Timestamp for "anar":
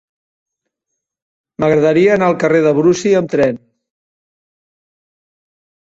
2.17-2.29